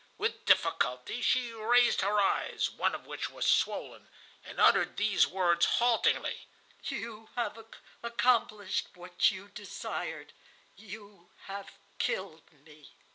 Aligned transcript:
With 0.17 0.45
difficulty 0.45 1.21
she 1.21 1.53
raised 1.53 2.01
her 2.01 2.19
eyes, 2.19 2.71
one 2.71 2.95
of 2.95 3.05
which 3.05 3.29
was 3.29 3.45
swollen, 3.45 4.07
and 4.43 4.59
uttered 4.59 4.97
these 4.97 5.27
words 5.27 5.67
haltingly: 5.77 6.47
"'You 6.85 7.29
have 7.35 7.63
accomplished 8.01 8.87
what 8.95 9.29
you 9.29 9.49
desired. 9.49 10.33
You 10.75 11.29
have 11.43 11.73
killed 11.99 12.49
me. 12.65 12.95